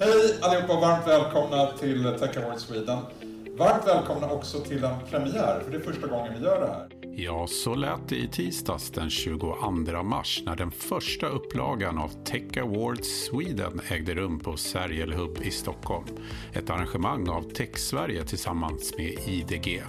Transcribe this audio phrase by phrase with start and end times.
[0.00, 2.98] Hej allihopa och varmt välkomna till Tech Award Sweden.
[3.58, 6.86] Varmt välkomna också till en premiär, för det är första gången vi gör det här.
[7.20, 12.58] Ja, så lät det i tisdags den 22 mars när den första upplagan av Tech
[12.58, 16.06] Awards Sweden ägde rum på Sergel Hub i Stockholm.
[16.52, 19.82] Ett arrangemang av Tech-Sverige tillsammans med IDG.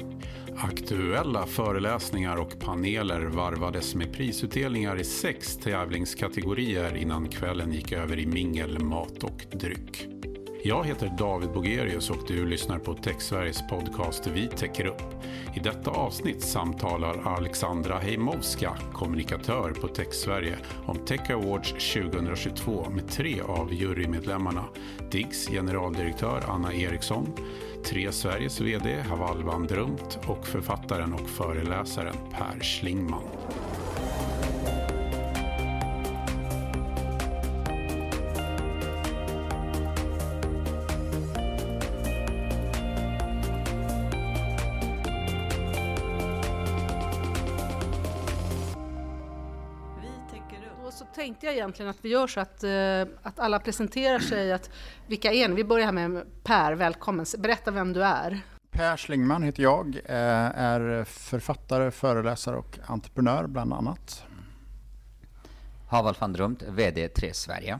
[0.57, 8.25] Aktuella föreläsningar och paneler varvades med prisutdelningar i sex tävlingskategorier innan kvällen gick över i
[8.25, 10.18] mingel, mat och dryck.
[10.63, 15.01] Jag heter David Bogerius och du lyssnar på TechSveriges podcast Vi täcker upp.
[15.55, 23.41] I detta avsnitt samtalar Alexandra Heimowska, kommunikatör på TechSverige, om Tech Awards 2022 med tre
[23.41, 24.65] av jurymedlemmarna.
[25.11, 27.27] DIGGs generaldirektör Anna Eriksson,
[27.85, 33.23] Tre Sveriges VD Haval van Drumt och författaren och föreläsaren Per Schlingman.
[51.49, 54.69] Jag egentligen att vi gör så att, eh, att alla presenterar sig, att
[55.07, 55.55] vilka är ni?
[55.55, 57.25] Vi börjar här med Per, välkommen.
[57.37, 58.41] Berätta vem du är.
[58.71, 64.23] Per Schlingman heter jag, eh, är författare, föreläsare och entreprenör bland annat.
[65.89, 67.79] Haval van Drumt, VD 3 Sverige.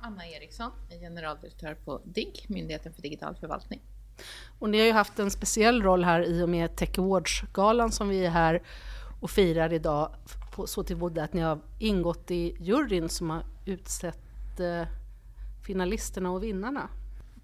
[0.00, 3.80] Anna Eriksson, generaldirektör på DIGG, Myndigheten för digital förvaltning.
[4.58, 8.08] Och ni har ju haft en speciell roll här i och med Tech Awards-galan som
[8.08, 8.62] vi är här
[9.20, 10.14] och firar idag
[10.50, 14.88] på, så tillvida att ni har ingått i juryn som har utsett eh,
[15.66, 16.88] finalisterna och vinnarna.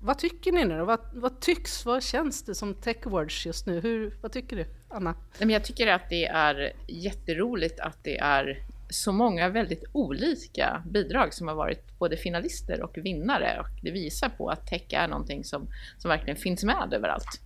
[0.00, 3.80] Vad tycker ni nu vad, vad, tycks, vad känns det som Tech Awards just nu?
[3.80, 5.14] Hur, vad tycker du, Anna?
[5.38, 11.48] Jag tycker att det är jätteroligt att det är så många väldigt olika bidrag som
[11.48, 15.68] har varit både finalister och vinnare och det visar på att tech är någonting som,
[15.98, 17.40] som verkligen finns med överallt.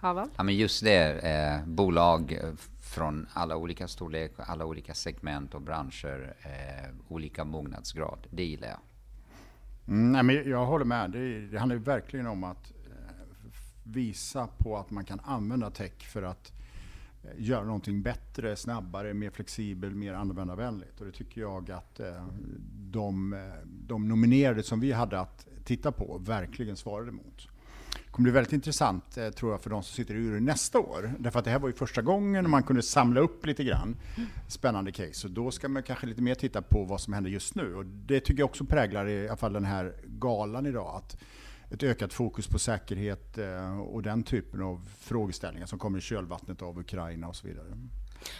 [0.00, 0.28] Haval?
[0.36, 2.38] Ja men just det, eh, bolag
[2.90, 8.26] från alla olika storlek, alla olika segment och branscher, eh, olika mognadsgrad.
[8.30, 8.80] Det gillar jag.
[9.88, 11.10] Mm, nej, men jag håller med.
[11.10, 13.14] Det, det handlar ju verkligen om att eh,
[13.84, 16.52] visa på att man kan använda tech för att
[17.24, 21.00] eh, göra någonting bättre, snabbare, mer flexibel, mer användarvänligt.
[21.00, 22.26] Och det tycker jag att eh,
[22.72, 27.48] de, de nominerade som vi hade att titta på verkligen svarade mot
[28.10, 31.14] kommer bli väldigt intressant eh, tror jag för de som sitter i juryn nästa år.
[31.18, 33.96] Därför att det här var ju första gången man kunde samla upp lite grann
[34.48, 35.26] spännande case.
[35.26, 37.74] Och då ska man kanske lite mer titta på vad som händer just nu.
[37.74, 40.96] Och det tycker jag också präglar i alla fall den här galan idag.
[40.96, 41.16] Att
[41.70, 46.62] ett ökat fokus på säkerhet eh, och den typen av frågeställningar som kommer i kölvattnet
[46.62, 47.66] av Ukraina och så vidare.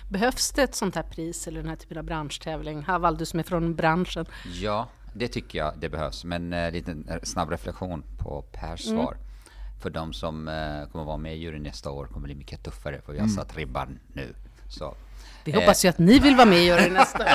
[0.08, 2.82] Behövs det ett sånt här pris eller den här typen av branschtävling?
[2.82, 4.26] Haval, du som är från branschen.
[4.60, 6.24] Ja, det tycker jag det behövs.
[6.24, 8.98] Men en eh, liten snabb reflektion på Pers mm.
[8.98, 9.12] svar.
[9.12, 9.29] Mm
[9.80, 13.00] för de som eh, kommer vara med i juryn nästa år kommer bli mycket tuffare
[13.00, 13.36] för vi har mm.
[13.36, 14.34] satt ribban nu.
[14.68, 14.94] Så.
[15.44, 17.30] Vi hoppas ju att ni vill vara med i juryn nästa år.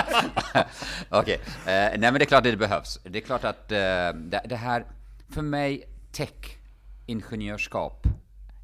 [1.10, 1.74] Okej, okay.
[1.74, 3.00] eh, nej men det är klart att det behövs.
[3.04, 3.78] Det är klart att eh,
[4.14, 4.86] det, det, här,
[5.30, 6.58] för mig, tech,
[7.06, 8.08] ingenjörskap,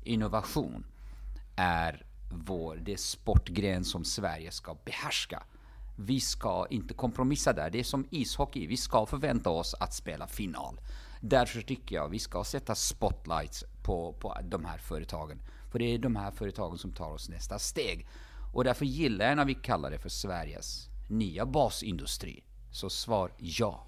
[0.04, 0.86] innovation
[1.56, 5.44] är vår, det är sportgren som Sverige ska behärska.
[5.96, 7.70] Vi ska inte kompromissa där.
[7.70, 8.68] Det är som ishockey.
[8.68, 10.80] Vi ska förvänta oss att spela final.
[11.22, 15.42] Därför tycker jag vi ska sätta spotlights på, på de här företagen.
[15.72, 18.08] För det är de här företagen som tar oss nästa steg.
[18.54, 22.44] Och därför gillar jag när vi kallar det för Sveriges nya basindustri.
[22.72, 23.88] Så svar ja.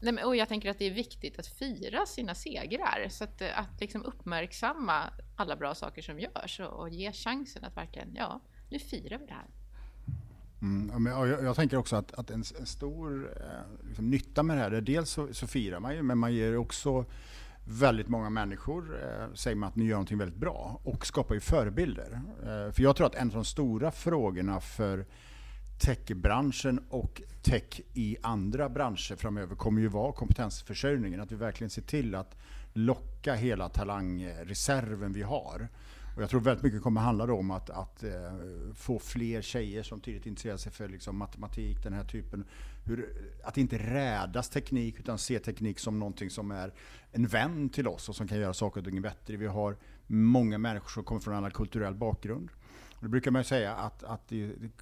[0.00, 3.06] Nej, men, och jag tänker att det är viktigt att fira sina segrar.
[3.08, 5.02] Så att, att liksom uppmärksamma
[5.36, 8.40] alla bra saker som görs och, och ge chansen att verkligen, ja,
[8.70, 9.50] nu firar vi det här.
[10.62, 14.62] Mm, jag, jag, tänker också att, att en, en, stor eh, liksom, nytta med det
[14.62, 17.04] här, är dels så, så, firar man ju, men man ger också
[17.64, 21.40] väldigt många människor, eh, säger man att ni gör någonting väldigt bra, och skapar ju
[21.40, 22.20] förebilder.
[22.42, 25.06] Eh, för jag tror att en av de stora frågorna för
[25.80, 31.20] techbranschen och tech i andra branscher framöver kommer ju vara kompetensförsörjningen.
[31.20, 32.36] Att vi verkligen ser till att
[32.72, 35.68] locka hela talangreserven vi har.
[36.20, 38.10] Och jag tror väldigt mycket kommer handla om att, att eh,
[38.74, 42.44] få fler tjejer som tidigt intresserar sig för liksom, matematik, den här typen.
[42.84, 43.08] Hur,
[43.44, 46.72] att inte rädas teknik utan se teknik som någonting som är
[47.12, 49.36] en vän till oss och som kan göra saker och ting bättre.
[49.36, 49.76] Vi har
[50.06, 52.50] många människor som kommer från en annan kulturell bakgrund.
[52.94, 54.32] Och då brukar man säga att, att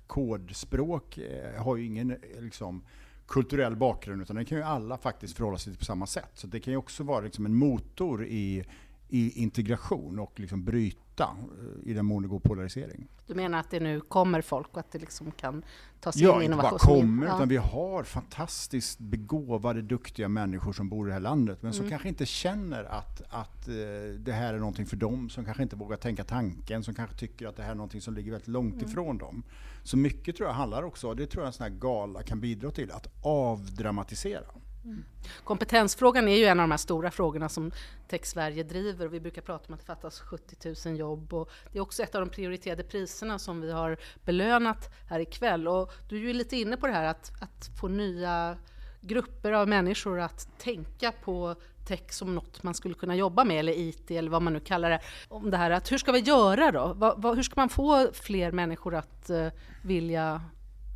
[0.06, 2.84] kodspråk eh, har ju ingen eh, liksom,
[3.26, 6.30] kulturell bakgrund utan det kan ju alla faktiskt förhålla sig till på samma sätt.
[6.34, 8.64] Så det kan ju också vara liksom en motor i,
[9.08, 11.36] i integration och liksom bryta nytta
[11.84, 13.08] eh, i den mån det går polarisering.
[13.26, 15.62] Du menar att det nu kommer folk och att det liksom kan
[16.00, 17.00] ta sig Ja, in inte bara innovation?
[17.00, 17.34] kommer, Ja.
[17.36, 21.80] utan vi har fantastiskt begåvade, duktiga människor som bor i det här landet, men som
[21.80, 21.90] Mm.
[21.90, 23.74] kanske inte känner att, att eh,
[24.18, 27.46] det här är någonting för dem, som kanske inte vågar tänka tanken, som kanske tycker
[27.46, 28.86] att det här är någonting som ligger väldigt långt Mm.
[28.90, 29.42] ifrån dem.
[29.82, 32.70] Så mycket tror jag handlar också, det tror jag en sån här gala kan bidra
[32.70, 34.44] till, att avdramatisera.
[34.84, 35.04] Mm.
[35.44, 37.72] Kompetensfrågan är ju en av de här stora frågorna som
[38.08, 41.50] Tech Sverige driver och vi brukar prata om att det fattas 70 000 jobb och
[41.72, 45.92] det är också ett av de prioriterade priserna som vi har belönat här ikväll och
[46.08, 48.56] du är ju lite inne på det här att, att få nya
[49.00, 51.54] grupper av människor att tänka på
[51.86, 54.90] tech som något man skulle kunna jobba med eller IT eller vad man nu kallar
[54.90, 55.00] det.
[55.28, 56.92] Om det här att hur ska vi göra då?
[56.92, 59.48] Va, va, hur ska man få fler människor att eh,
[59.84, 60.42] vilja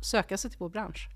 [0.03, 1.07] söka sig till vår bransch?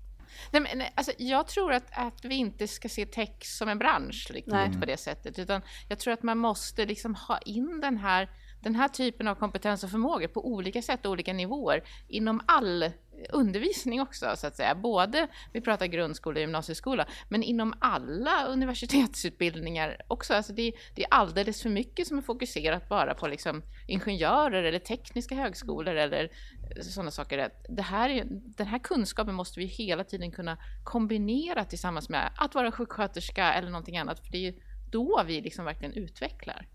[0.50, 3.78] Nej, men, nej, alltså, jag tror att, att vi inte ska se tech som en
[3.78, 7.96] bransch riktigt på det sättet, utan jag tror att man måste liksom ha in den
[7.96, 8.30] här,
[8.60, 12.90] den här typen av kompetens och förmågor på olika sätt och olika nivåer inom all
[13.30, 14.74] undervisning också, så att säga.
[14.74, 20.34] Både, vi pratar grundskola och gymnasieskola, men inom alla universitetsutbildningar också.
[20.34, 24.78] Alltså det, det är alldeles för mycket som är fokuserat bara på liksom ingenjörer eller
[24.78, 27.50] tekniska högskolor eller eh, sådana saker.
[27.68, 32.72] Det här den här kunskapen måste vi hela tiden kunna kombinera tillsammans med att vara
[32.72, 34.54] sjuksköterska eller någonting annat, för det är ju
[34.90, 36.66] då vi liksom verkligen utvecklar.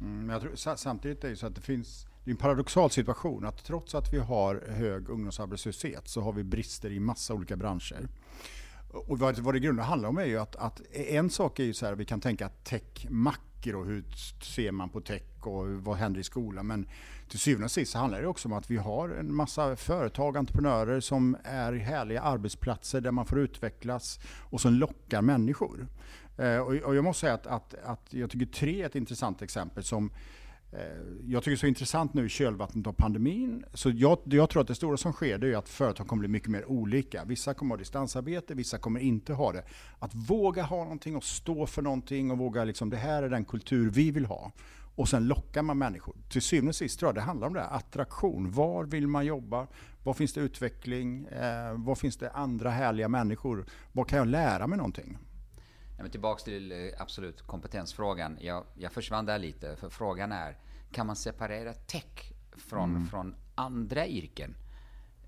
[0.00, 2.90] Mm, men jag tror, samtidigt är det så att det finns det är en paradoxal
[2.90, 7.56] situation att trots att vi har hög ungdomsarbetslöshet så har vi brister i massa olika
[7.56, 8.08] branscher.
[8.90, 11.64] Och vad, vad det i grunden handlar om är ju att, att en sak är
[11.64, 13.06] ju så här, vi kan tänka tech
[13.74, 14.04] och hur
[14.42, 16.66] ser man på tech och vad händer i skolan.
[16.66, 16.86] Men
[17.28, 20.36] till syvende och sist så handlar det också om att vi har en massa företag,
[20.36, 25.86] entreprenörer som är härliga arbetsplatser där man får utvecklas och som lockar människor.
[26.36, 29.84] Eh, och, jag måste säga att, att, att jag tycker tre är ett intressant exempel
[29.84, 30.10] som
[30.72, 30.80] Eh,
[31.26, 33.64] jag tycker det är så intressant nu i kölvattnet av pandemin.
[33.74, 36.28] Så jag, jag tror att det stora som sker det är att företag kommer bli
[36.28, 37.24] mycket mer olika.
[37.24, 39.62] Vissa kommer ha distansarbete, vissa kommer inte ha det.
[39.98, 43.44] Att våga ha någonting och stå för någonting och våga liksom, det här är den
[43.44, 44.52] kultur vi vill ha.
[44.94, 46.16] Och sen lockar man människor.
[46.28, 48.50] Till syvende och sist tror jag det handlar om det här, attraktion.
[48.50, 49.66] Var vill man jobba?
[50.04, 51.26] Var finns det utveckling?
[51.26, 53.66] Eh, var finns det andra härliga människor?
[53.92, 55.18] Var kan jag lära mig någonting?
[56.00, 58.38] Men tillbaks till eh, absolut kompetensfrågan.
[58.40, 60.56] Jag, jag försvann där lite, för frågan är,
[60.92, 64.54] kan man separera tech från, från andra yrken?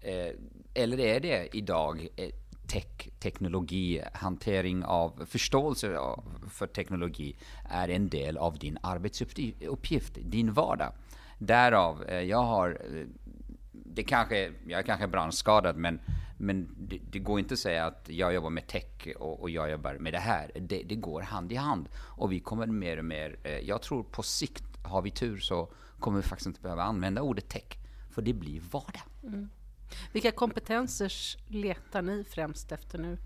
[0.01, 0.35] Eh,
[0.75, 2.31] eller är det idag eh,
[2.67, 5.99] tech, teknologi, hantering av förståelse
[6.51, 7.37] för teknologi
[7.71, 10.93] är en del av din arbetsuppgift, din vardag?
[11.39, 13.07] Därav, eh, jag har eh,
[13.73, 16.01] det kanske, jag är kanske branschskadad men,
[16.43, 19.71] men det, det går inte att säga att jag jobbar med tech och, och jag
[19.71, 20.51] jobbar med det här.
[20.55, 21.89] Det, det går hand i hand.
[21.97, 25.73] Och vi kommer mer och mer, eh, jag tror på sikt, har vi tur så
[26.01, 27.79] kommer vi faktiskt inte behöva använda ordet tech.
[28.11, 29.03] För det blir vardag.
[30.13, 31.13] Vilka kompetenser
[31.49, 33.19] letar ni främst efter nu?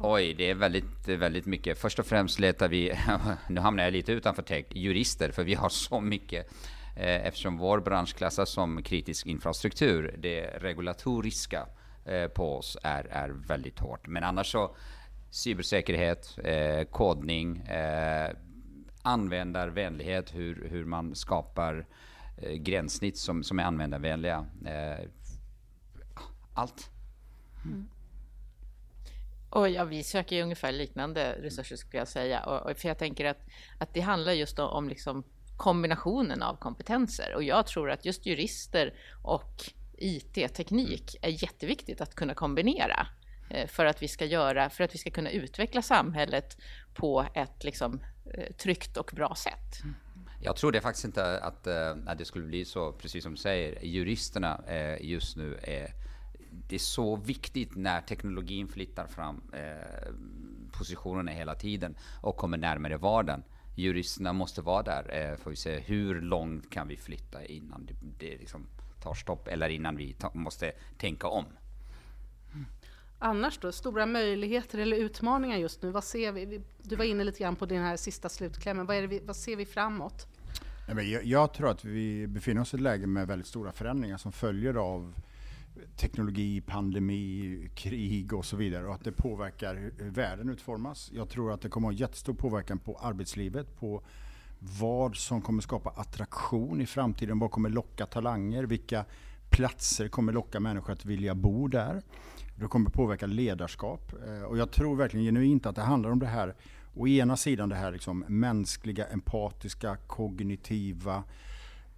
[0.00, 1.78] Oj, det är väldigt, väldigt mycket.
[1.78, 2.98] Först och främst letar vi,
[3.48, 6.50] nu hamnar jag lite utanför tech, jurister, för vi har så mycket.
[6.96, 11.66] Eh, Eftersom vår bransch klassas som kritisk infrastruktur, det regulatoriska
[12.04, 14.06] Eh, på oss är, är väldigt hårt.
[14.06, 14.76] Men annars så,
[15.30, 18.30] cybersäkerhet, eh, kodning, eh,
[19.02, 21.86] användarvänlighet, hur, hur man skapar
[22.36, 24.46] eh, gränssnitt som, som är användarvänliga.
[24.66, 25.08] Eh,
[26.54, 26.90] allt.
[27.64, 27.88] Mm.
[29.50, 32.44] Och ja, vi söker ju ungefär liknande resurser skulle jag säga.
[32.44, 33.40] Och, och för jag tänker att,
[33.78, 35.24] att det handlar just om, om liksom
[35.56, 37.34] kombinationen av kompetenser.
[37.34, 43.06] Och jag tror att just jurister och IT-teknik är jätteviktigt att kunna kombinera.
[43.50, 46.56] Eh, för att vi ska göra, för att vi ska kunna utveckla samhället
[46.94, 48.00] på ett liksom,
[48.34, 49.82] eh, tryggt och bra sätt.
[49.82, 49.94] Mm.
[50.40, 53.84] Jag trodde faktiskt inte att, eh, att det skulle bli så, precis som du säger.
[53.84, 54.60] Juristerna
[55.00, 55.92] just nu är
[56.68, 60.12] det är så viktigt när teknologin flyttar fram eh,
[60.72, 63.42] positionerna hela tiden och kommer närmare vardagen.
[63.74, 67.94] Juristerna måste vara där eh, för att se hur långt kan vi flytta innan det,
[68.18, 68.66] det liksom
[69.02, 71.44] tar stopp eller innan vi ta, måste tänka om.
[73.18, 75.90] Annars då, stora möjligheter eller utmaningar just nu?
[75.90, 76.62] Vad ser vi?
[76.82, 78.86] Du var inne lite grann på den här sista slutklämmen.
[78.86, 80.26] Vad, är det vi, vad ser vi framåt?
[80.86, 84.32] Jag, jag tror att vi befinner oss i ett läge med väldigt stora förändringar som
[84.32, 85.14] följer av
[85.96, 91.10] teknologi, pandemi, krig och så vidare och att det påverkar hur hur världen utformas.
[91.14, 94.02] Jag tror att det kommer att ha jättestor påverkan på arbetslivet, på
[94.64, 99.04] vad som kommer skapa attraktion i framtiden, vad kommer locka talanger, vilka
[99.50, 102.02] platser kommer locka människor att vilja bo där.
[102.56, 106.26] Det kommer påverka ledarskap eh, och jag tror verkligen genuint att det handlar om det
[106.26, 106.54] här,
[106.94, 111.24] å ena sidan det här liksom mänskliga, empatiska, kognitiva,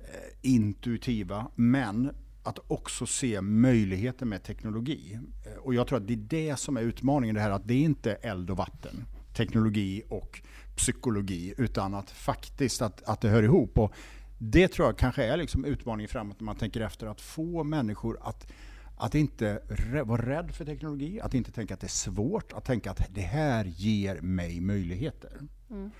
[0.00, 2.10] eh, intuitiva, men
[2.42, 5.18] att också se möjligheter med teknologi.
[5.46, 7.74] Eh, och jag tror att det är det som är utmaningen, det här att det
[7.74, 9.04] är inte eld och vatten,
[9.36, 10.42] teknologi och
[10.76, 13.78] psykologi, utan att faktiskt att, att det hör ihop.
[13.78, 13.92] Och
[14.38, 18.18] det tror jag kanske är liksom utmaningen framåt när man tänker efter, att få människor
[18.22, 18.46] att
[18.96, 19.60] att inte
[20.04, 23.20] vara rädd för teknologi, att inte tänka att det är svårt, att tänka att det
[23.20, 25.40] här ger mig möjligheter.
[25.70, 25.90] Mm.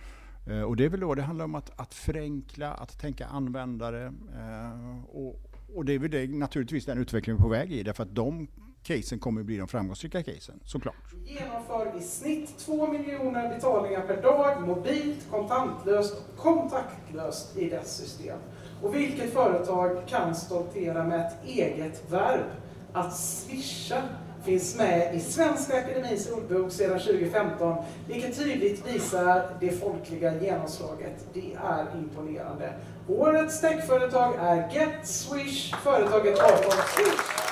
[0.49, 4.07] Uh, och det är väl då det handlar om att, att förenkla, att tänka användare.
[4.07, 5.41] Uh, och,
[5.75, 8.49] och det är väl det, naturligtvis den utvecklingen på väg i, därför att de
[8.85, 10.95] casen kommer att bli de framgångsrika casen, såklart.
[11.25, 18.39] Genomför i snitt 2 miljoner betalningar per dag, mobilt, kontantlöst och kontaktlöst i dess system.
[18.83, 22.45] Och vilket företag kan stoltera med ett eget verb?
[22.93, 24.03] Att swisha
[24.45, 31.27] finns med i Svenska Akademins ordbok sedan 2015, vilket tydligt visar det folkliga genomslaget.
[31.35, 32.73] Det är imponerande.
[33.09, 36.59] Årets techföretag är Get Swish, företaget 18
[36.97, 37.44] Swish.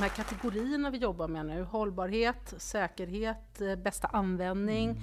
[0.00, 5.02] De här kategorierna vi jobbar med nu, hållbarhet, säkerhet, eh, bästa användning mm.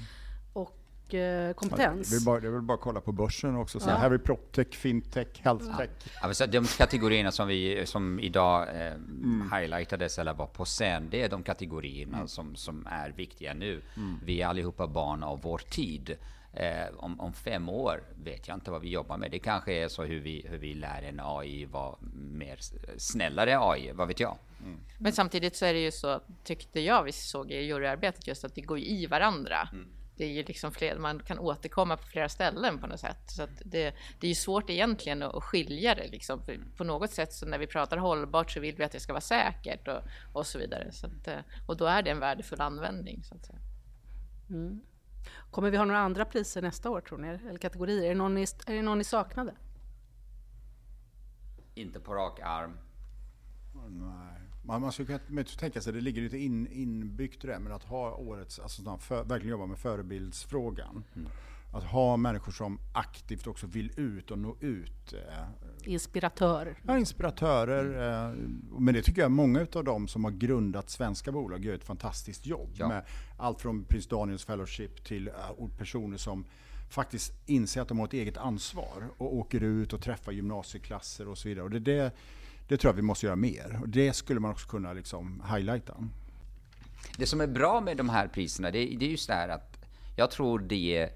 [0.54, 2.12] och eh, kompetens.
[2.12, 3.80] Jag vill, bara, jag vill bara kolla på börsen också.
[3.80, 3.96] Så ja.
[3.96, 5.89] Här vi proptech, fintech, healthtech.
[6.22, 6.34] Ja.
[6.39, 9.51] Ja, de kategorierna som, vi, som idag eh, mm.
[9.54, 12.27] highlightades eller var på scen, det är de kategorierna mm.
[12.27, 13.82] som, som är viktiga nu.
[13.98, 14.20] Mm.
[14.25, 16.18] Vi är allihopa barn av vår tid.
[16.60, 19.32] Eh, om, om, fem år vet jag inte vad vi jobbar med.
[19.32, 22.58] Det kanske är så hur vi, hur vi lär en AI vara mer
[22.98, 24.38] snällare AI, vad vet jag?
[24.62, 24.80] Mm.
[25.00, 28.56] Men samtidigt så är det ju så, tyckte jag vi såg i juryarbetet just att
[28.56, 29.70] det går i varandra.
[29.72, 29.88] Mm.
[30.16, 33.22] Det är ju liksom fler, man kan återkomma på flera ställen på något sätt.
[33.28, 36.08] Så det, det är ju svårt egentligen att skilja det.
[36.08, 36.42] Liksom.
[36.78, 39.22] på något sätt så när vi pratar hållbart så vill vi att det ska vara
[39.22, 40.02] säkert och,
[40.34, 40.92] och så vidare.
[40.92, 43.24] Så att, eh, och då är det en värdefull användning.
[43.24, 43.60] Så att säga.
[44.50, 44.82] Mm.
[45.51, 47.27] Kommer vi ha några andra priser nästa år tror ni?
[47.27, 48.03] Eller kategorier?
[48.03, 49.55] Är det någon ni, är det någon ni saknade?
[51.74, 52.77] Inte på rak arm.
[53.89, 54.41] Nej.
[54.63, 57.84] Man, man skulle kunna tänka sig, det ligger lite in, inbyggt i det, men att
[57.84, 61.03] ha årets, alltså för, verkligen jobba med förebildsfrågan.
[61.15, 61.29] Mm.
[61.71, 65.13] Att ha människor som aktivt också vill ut och nå ut.
[65.13, 66.79] Eh, inspiratörer.
[66.88, 68.27] Ja, inspiratörer.
[68.27, 68.36] Eh,
[68.79, 72.45] men det tycker jag många av dem som har grundat svenska bolag gör ett fantastiskt
[72.45, 72.69] jobb.
[72.74, 72.88] Ja.
[72.88, 73.05] Med
[73.38, 76.45] allt från Prins Daniels Fellowship till uh, personer som
[76.89, 81.38] faktiskt inser att de har ett eget ansvar och åker ut och träffar gymnasieklasser och
[81.38, 81.63] så vidare.
[81.63, 82.12] Och det, det,
[82.67, 83.79] det tror jag vi måste göra mer.
[83.81, 85.95] Och det skulle man också kunna liksom highlighta.
[87.17, 89.77] Det som är bra med de här priserna, det, det är just det här att
[90.17, 91.09] jag tror det är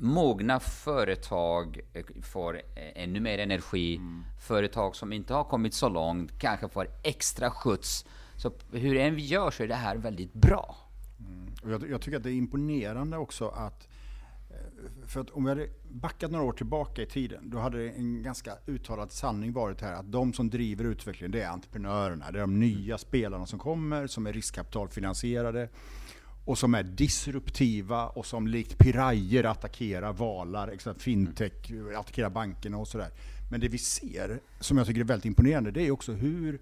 [0.00, 1.80] mogna företag
[2.22, 2.60] får
[2.94, 3.96] ännu mer energi.
[3.96, 4.24] Mm.
[4.40, 8.06] Företag som inte har kommit så långt kanske får extra skjuts.
[8.36, 10.76] Så hur än vi gör så är det här väldigt bra.
[11.18, 11.54] Mm.
[11.62, 13.88] Och jag, jag, tycker att det är imponerande också att
[15.06, 18.52] för att om vi hade backat några år tillbaka i tiden, då hade en ganska
[18.66, 22.30] uttalad sanning varit här att de som driver utvecklingen, det är entreprenörerna.
[22.30, 25.68] Det är de nya spelarna som kommer, som är riskkapitalfinansierade
[26.44, 31.52] och som är disruptiva och som likt pirajer attackerar valar, fintech,
[31.96, 33.10] attackerar bankerna och sådär.
[33.50, 36.60] Men det vi ser, som jag tycker är väldigt imponerande, det är också hur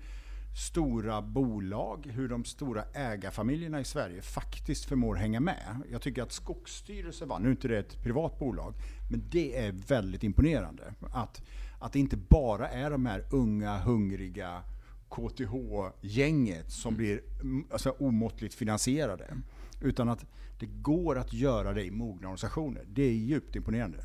[0.59, 5.83] stora bolag, hur de stora ägarfamiljerna i Sverige faktiskt förmår hänga med.
[5.91, 8.75] Jag tycker att Skogsstyrelsen var, nu är inte det ett privat bolag,
[9.11, 10.95] men det är väldigt imponerande.
[11.13, 11.43] Att,
[11.79, 14.63] att det inte bara är de här unga, hungriga
[15.09, 19.37] KTH-gänget som blir mm, alltså, omåttligt finansierade.
[19.81, 20.27] Utan att
[20.59, 22.85] det går att göra det i mogna organisationer.
[22.89, 23.99] Det är djupt imponerande.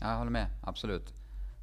[0.00, 1.14] Jag håller med, absolut.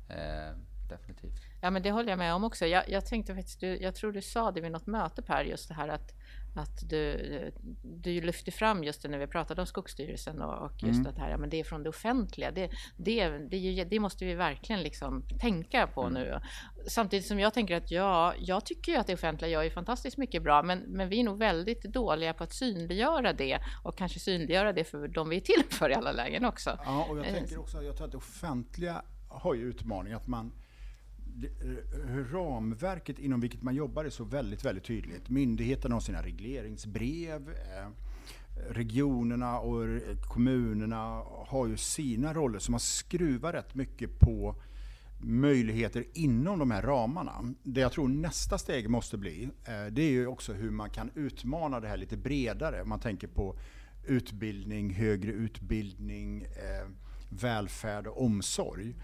[0.10, 0.58] Eh,
[0.90, 1.42] definitivt.
[1.62, 2.66] Ja, men det håller jag med om också.
[2.66, 5.68] Jag, jag tänkte faktiskt, du, jag tror du sa det vid något möte Per, just
[5.68, 6.14] det här att,
[6.58, 11.00] att du, du lyfte fram just det när vi pratade om Skogsstyrelsen och, och just
[11.00, 11.14] mm.
[11.14, 12.52] det här, ja, men det är från det offentliga.
[12.52, 16.14] Det, det, det, det måste vi verkligen liksom tänka på mm.
[16.14, 16.40] nu.
[16.88, 20.18] Samtidigt som jag tänker att ja, jag tycker ju att det offentliga gör ju fantastiskt
[20.18, 24.20] mycket bra, men, men vi är nog väldigt dåliga på att synliggöra det och kanske
[24.20, 26.80] synliggöra det för de vi är till för i alla lägen också.
[26.86, 30.52] Ja, och jag tänker också, jag tror att det offentliga har ju utmaningen att man
[30.52, 30.65] Eh,
[31.44, 35.30] Eh, ramverket inom vilket man jobbar är så väldigt, väldigt tydligt.
[35.30, 37.50] Myndigheterna har sina regleringsbrev.
[37.50, 37.90] Eh,
[38.70, 40.00] regionerna och eh,
[40.34, 44.56] kommunerna har ju sina roller, så man skruvar rätt mycket på
[45.22, 47.54] möjligheter inom de här ramarna.
[47.64, 49.50] Det jag tror nästa steg måste bli,
[49.92, 52.86] det är ju också hur man kan utmana det här lite bredare.
[52.86, 53.58] Man tänker på
[54.06, 56.48] utbildning, högre utbildning,
[57.30, 58.96] välfärd och omsorg.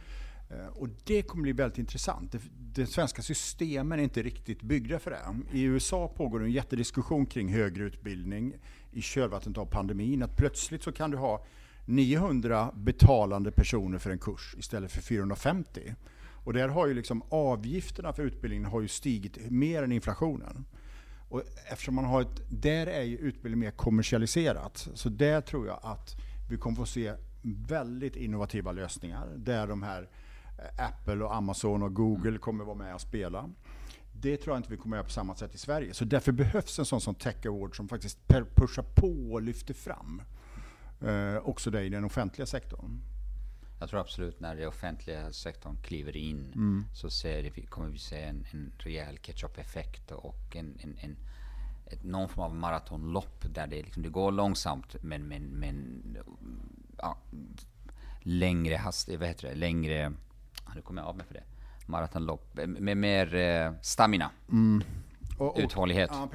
[0.52, 2.36] Eh, och det kommer bli väldigt intressant.
[2.74, 5.58] De svenska systemen är inte riktigt byggda för det.
[5.58, 8.54] I USA pågår en jättediskussion kring högre utbildning
[8.92, 10.24] i kölvattnet av pandemin.
[10.24, 11.46] Att plötsligt så kan du ha
[11.86, 15.96] 900 betalande personer för en kurs istället för 450.
[16.44, 20.66] Och där har ju liksom avgifterna för utbildningen har ju stigit mer än inflationen.
[21.30, 24.88] Och eftersom man har ett, där är ju utbildning mer kommersialiserat.
[24.94, 26.16] Så där tror jag att
[26.50, 29.28] vi kommer få se väldigt innovativa lösningar.
[29.38, 30.10] Där de här
[30.78, 33.50] Apple, och Amazon och Google kommer vara med och spela.
[34.14, 35.94] Det tror jag inte vi kommer göra på samma sätt i Sverige.
[35.94, 40.22] Så därför behövs en sån som Tech Award som faktiskt pushar på och lyfter fram.
[41.02, 43.02] Eh, också det i den offentliga sektorn.
[43.80, 46.86] Jag tror absolut när den offentliga sektorn kliver in mm.
[46.94, 51.18] så ser kommer vi se en, en rejäl catch-up-effekt och en, en, en
[51.92, 56.04] ett, någon form av maratonlopp där det, liksom, det går långsamt men, men, men
[56.98, 57.18] ja,
[58.20, 60.14] längre hastighet, vad heter det, längre,
[60.76, 61.44] nu kommer jag av mig för det,
[61.86, 64.32] maratonlopp med mer eh, stamina.
[64.52, 64.84] Mm.
[65.38, 66.10] Och, och, Uthållighet.
[66.14, 66.30] Ja,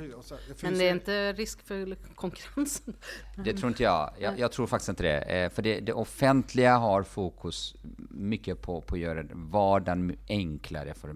[0.62, 2.94] Men det är inte risk för konkurrensen?
[3.44, 4.12] Det tror inte jag.
[4.20, 5.20] Jag, jag tror faktiskt inte det.
[5.20, 7.74] Eh, för det, det, offentliga har fokus
[8.10, 11.14] mycket på, på att göra vardagen enklare för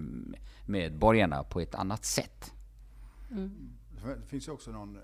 [0.66, 2.52] medborgarna på ett annat sätt.
[3.30, 3.70] Mm.
[4.04, 4.98] Det finns ju också någon,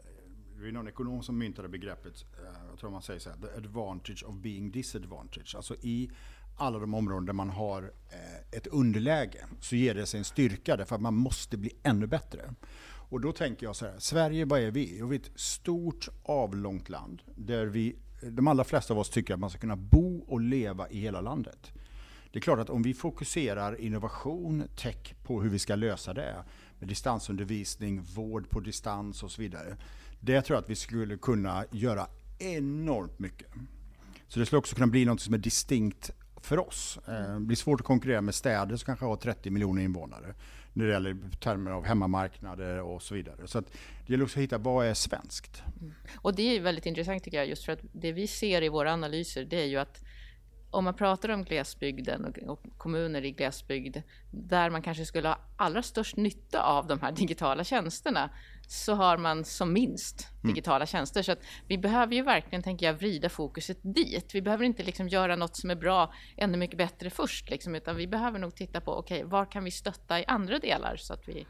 [0.61, 3.57] det är någon ekonom som myntade begreppet, eh, jag tror man säger så här, the
[3.57, 5.57] advantage of being disadvantaged.
[5.57, 6.11] Alltså i
[6.57, 10.77] alla de områden där man har eh, ett underläge så ger det sig en styrka
[10.77, 12.55] därför att man måste bli ännu bättre.
[13.09, 14.97] Och då tänker jag så här, Sverige, vad är vi?
[14.99, 19.35] Jo, vi är ett stort avlångt land där vi, de allra flesta av oss tycker
[19.35, 21.73] att man ska kunna bo och leva i hela landet.
[22.33, 26.35] Det är klart att om vi fokuserar innovation, tech på hur vi ska lösa det,
[26.79, 29.77] med distansundervisning, vård på distans och så vidare.
[30.21, 32.07] Det tror jag att vi skulle kunna göra
[32.39, 33.49] enormt mycket.
[34.29, 36.99] Så det skulle också kunna bli något som är distinkt för oss.
[37.09, 40.35] Eh, det blir svårt att konkurrera med städer som kanske har 30 miljoner invånare
[40.73, 43.47] när det gäller termer av hemmamarknader och så vidare.
[43.47, 43.73] Så att
[44.07, 45.63] det gäller också att hitta vad är svenskt.
[45.81, 45.95] Mm.
[46.17, 48.93] Och det är väldigt intressant tycker jag, just för att det vi ser i våra
[48.93, 50.03] analyser, det är ju att
[50.71, 53.97] om man pratar om glesbygden och, kommuner i glesbygd
[54.31, 58.31] där man kanske skulle ha allra störst nytta av de här digitala tjänsterna
[58.67, 60.55] så har man som minst mm.
[60.55, 60.87] digitala mm.
[60.87, 61.23] tjänster.
[61.23, 64.35] Så att vi behöver ju verkligen, tänker jag, vrida fokuset dit.
[64.35, 67.97] Vi behöver inte liksom göra något som är bra ännu mycket bättre först, liksom, utan
[67.97, 71.13] vi behöver nog titta på, okej, okay, var kan vi stötta i andra delar så
[71.13, 71.47] att vi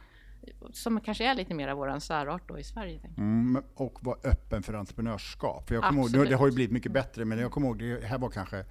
[0.72, 3.00] som kanske är lite mer av vår särart då i Sverige.
[3.16, 5.68] Mm, och vara öppen för entreprenörskap.
[5.68, 8.06] För jag kommer ihåg, det har ju blivit mycket bättre, men jag kommer ihåg, det
[8.06, 8.64] här var kanske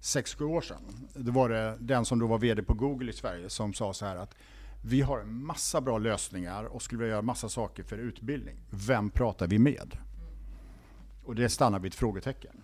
[0.00, 0.82] 6-7 år sedan.
[1.14, 4.06] Det var det den som då var VD på Google i Sverige som sa så
[4.06, 4.34] här att
[4.82, 8.56] vi har en massa bra lösningar och skulle vilja göra massa saker för utbildning.
[8.70, 9.98] Vem pratar vi med?
[11.24, 12.62] Och det stannar vid ett frågetecken.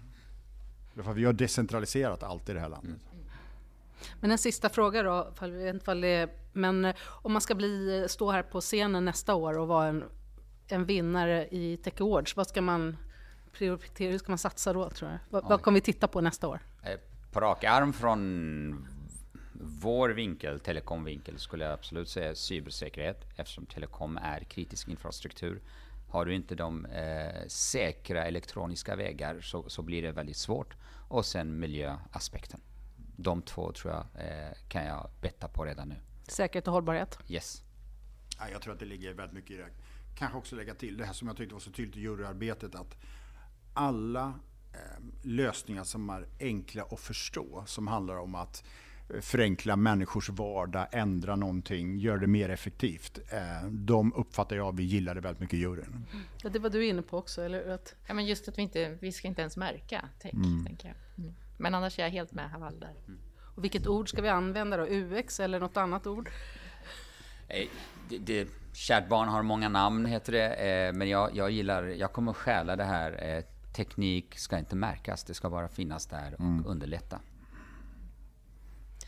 [0.94, 3.00] Därför vi har decentraliserat allt i det här landet.
[3.12, 3.24] Mm.
[4.20, 5.32] Men en sista fråga då,
[5.84, 9.68] fall det, men eh, om man ska bli, stå här på scenen nästa år och
[9.68, 10.04] vara en,
[10.68, 12.96] en vinnare i Tech Awards, vad ska man
[13.52, 15.18] prioritera, hur ska man satsa då tror du?
[15.30, 16.60] Vad, vad kommer vi titta på nästa år?
[16.82, 17.00] Eh,
[17.32, 18.88] på rak arm från
[19.66, 25.62] vår vinkel, telekomvinkel, skulle jag absolut säga cybersäkerhet eftersom telekom är kritisk infrastruktur.
[26.08, 30.74] Har du inte de eh, säkra elektroniska vägar så, så, blir det väldigt svårt.
[31.08, 32.60] Och sen miljöaspekten.
[33.16, 35.96] De två tror jag eh, kan jag betta på redan nu.
[36.28, 37.18] Säkerhet och hållbarhet?
[37.28, 37.62] Yes.
[38.38, 39.68] Ja, jag tror att det ligger väldigt mycket i det.
[40.18, 42.96] Kanske också lägga till det här som jag tyckte var så tydligt i juryarbetet att
[43.74, 44.34] alla
[44.72, 48.64] eh, lösningar som är enkla att förstå, som handlar om att
[49.20, 53.18] förenkla människors vardag, ändra någonting, göra det mer effektivt.
[53.32, 56.06] Eh, de uppfattar jag, vi gillade väldigt mycket i juryn.
[56.42, 57.94] Ja, det var du inne på också, eller att...
[58.06, 60.64] Ja, men just att vi inte, vi ska inte ens märka tech, mm.
[60.66, 61.24] tänker jag.
[61.24, 61.34] Mm.
[61.56, 62.94] Men annars är jag helt med Haval där.
[63.06, 63.18] Mm.
[63.56, 64.86] Och vilket ord ska vi använda då?
[64.86, 66.30] UX eller något annat ord?
[68.08, 70.54] Det, det, kärt barn har många namn, heter det.
[70.54, 73.36] Eh, men jag, jag gillar, jag kommer stjäla det här.
[73.36, 76.66] Eh, teknik ska inte märkas, det ska bara finnas där och mm.
[76.66, 77.20] underlätta.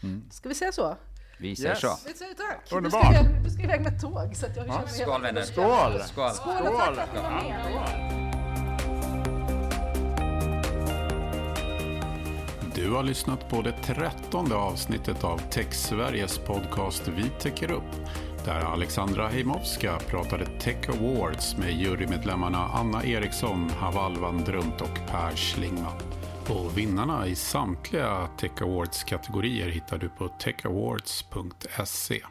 [0.02, 0.30] Mm.
[0.30, 0.96] Ska vi säga så?
[1.38, 1.80] Vi säger yes.
[1.80, 1.96] så.
[2.06, 2.72] Vi säger tack.
[2.72, 3.10] Underbart.
[3.10, 4.36] Du ska, du ska iväg med tåg.
[4.36, 4.82] Så att jag ja.
[4.86, 5.42] Skål vänner.
[5.42, 6.02] Skål.
[6.06, 6.30] Skål.
[6.30, 8.22] Skål och tack för att ni var med.
[12.74, 18.08] Du har lyssnat på det trettonde avsnittet av Tech Sveriges podcast Vi täcker upp
[18.46, 25.36] där Alexandra Heimovska pratade Tech Awards med jurymedlemmarna Anna Eriksson, Haval van Drumt och Per
[25.36, 26.15] Schlingman.
[26.48, 32.22] Och vinnarna i samtliga Tech Awards-kategorier hittar du på techawards.se.